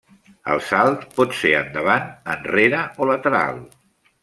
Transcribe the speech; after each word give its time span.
El 0.53 0.61
salt 0.69 1.03
pot 1.19 1.35
ser 1.41 1.51
endavant, 1.59 2.09
enrere 2.37 2.83
o 3.05 3.13
lateral. 3.13 3.65